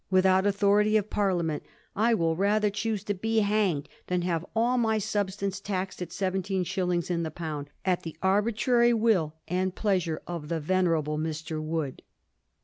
[0.09, 1.61] without authority of Parliament,
[1.95, 6.63] I will rather choose to be hanged than have all my substance taxed at seventeen
[6.63, 11.61] shillings in the pound, at the arbitrary will and pleasure of the venerable Mr.
[11.61, 12.01] Wood.'